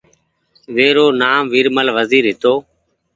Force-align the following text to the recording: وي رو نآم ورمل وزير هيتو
وي 0.75 0.87
رو 0.97 1.05
نآم 1.21 1.43
ورمل 1.53 1.87
وزير 1.97 2.23
هيتو 2.29 2.53